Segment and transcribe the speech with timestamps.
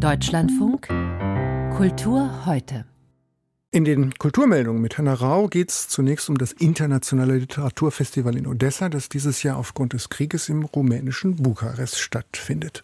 [0.00, 0.88] Deutschlandfunk
[1.76, 2.86] Kultur heute.
[3.70, 8.88] In den Kulturmeldungen mit Hanna Rau geht es zunächst um das internationale Literaturfestival in Odessa,
[8.88, 12.82] das dieses Jahr aufgrund des Krieges im rumänischen Bukarest stattfindet.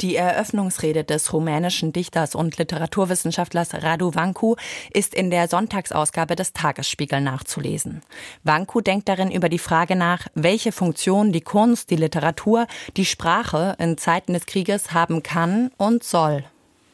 [0.00, 4.54] Die Eröffnungsrede des rumänischen Dichters und Literaturwissenschaftlers Radu Vanku
[4.92, 8.02] ist in der Sonntagsausgabe des Tagesspiegel nachzulesen.
[8.44, 13.74] Vanku denkt darin über die Frage nach, welche Funktion die Kunst, die Literatur, die Sprache
[13.80, 16.44] in Zeiten des Krieges haben kann und soll.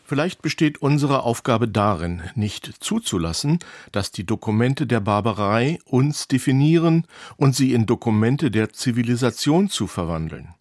[0.06, 3.58] Vielleicht besteht unsere Aufgabe darin, nicht zuzulassen,
[3.90, 10.54] dass die Dokumente der Barbarei uns definieren und sie in Dokumente der Zivilisation zu verwandeln.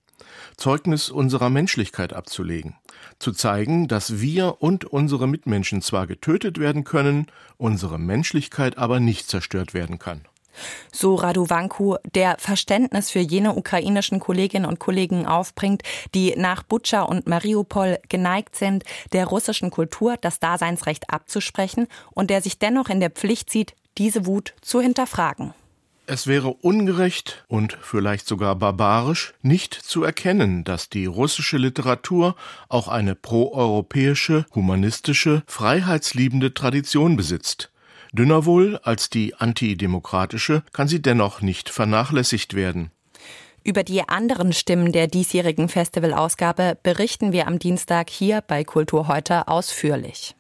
[0.58, 2.76] Zeugnis unserer Menschlichkeit abzulegen,
[3.20, 9.30] zu zeigen, dass wir und unsere Mitmenschen zwar getötet werden können, unsere Menschlichkeit aber nicht
[9.30, 10.22] zerstört werden kann.
[10.92, 15.84] So Raduwanku, der Verständnis für jene ukrainischen Kolleginnen und Kollegen aufbringt,
[16.14, 22.42] die nach Butscha und Mariupol geneigt sind, der russischen Kultur das Daseinsrecht abzusprechen und der
[22.42, 25.54] sich dennoch in der Pflicht sieht, diese Wut zu hinterfragen.
[26.06, 32.36] Es wäre ungerecht und vielleicht sogar barbarisch, nicht zu erkennen, dass die russische Literatur
[32.68, 37.72] auch eine proeuropäische, humanistische, freiheitsliebende Tradition besitzt.
[38.12, 42.92] Dünner wohl als die antidemokratische kann sie dennoch nicht vernachlässigt werden.
[43.64, 49.48] Über die anderen Stimmen der diesjährigen Festivalausgabe berichten wir am Dienstag hier bei Kultur heute
[49.48, 50.36] ausführlich.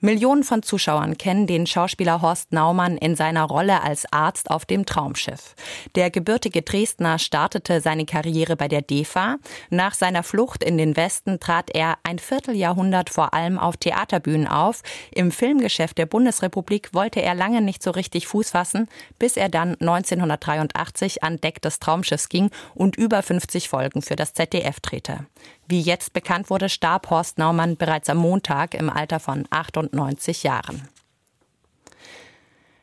[0.00, 4.86] Millionen von Zuschauern kennen den Schauspieler Horst Naumann in seiner Rolle als Arzt auf dem
[4.86, 5.56] Traumschiff.
[5.96, 9.38] Der gebürtige Dresdner startete seine Karriere bei der DEFA.
[9.70, 14.82] Nach seiner Flucht in den Westen trat er ein Vierteljahrhundert vor allem auf Theaterbühnen auf.
[15.10, 18.88] Im Filmgeschäft der Bundesrepublik wollte er lange nicht so richtig Fuß fassen,
[19.18, 24.32] bis er dann 1983 an Deck des Traumschiffs ging und über 50 Folgen für das
[24.32, 25.26] ZDF drehte.
[25.68, 30.88] Wie jetzt bekannt wurde, starb Horst Naumann bereits am Montag im Alter von 98 Jahren.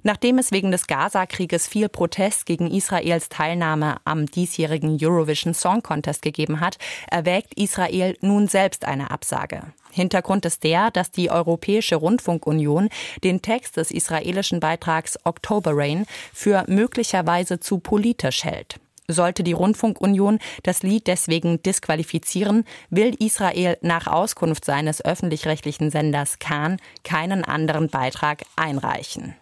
[0.03, 6.21] Nachdem es wegen des Gaza-Krieges viel Protest gegen Israels Teilnahme am diesjährigen Eurovision Song Contest
[6.21, 6.77] gegeben hat,
[7.10, 9.64] erwägt Israel nun selbst eine Absage.
[9.92, 12.89] Hintergrund ist der, dass die Europäische Rundfunkunion
[13.23, 18.80] den Text des israelischen Beitrags October Rain für möglicherweise zu politisch hält.
[19.08, 26.77] Sollte die Rundfunkunion das Lied deswegen disqualifizieren, will Israel nach Auskunft seines öffentlich-rechtlichen Senders Kahn
[27.04, 29.36] keinen anderen Beitrag einreichen.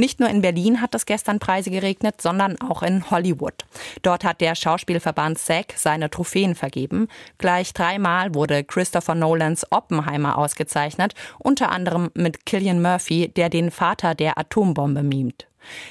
[0.00, 3.66] Nicht nur in Berlin hat es gestern Preise geregnet, sondern auch in Hollywood.
[4.00, 7.08] Dort hat der Schauspielverband SAG seine Trophäen vergeben.
[7.36, 14.14] Gleich dreimal wurde Christopher Nolans Oppenheimer ausgezeichnet, unter anderem mit Killian Murphy, der den Vater
[14.14, 15.49] der Atombombe mimt.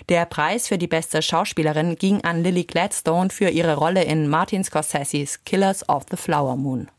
[0.10, 4.64] Der Preis für die beste Schauspielerin ging an Lily Gladstone für ihre Rolle in Martin
[4.64, 6.90] Scorseses Killers of the Flower Moon.